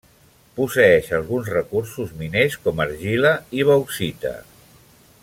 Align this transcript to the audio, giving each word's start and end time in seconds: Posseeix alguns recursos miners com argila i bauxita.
Posseeix 0.59 1.09
alguns 1.17 1.51
recursos 1.55 2.15
miners 2.23 2.57
com 2.65 2.83
argila 2.89 3.37
i 3.61 3.71
bauxita. 3.73 4.37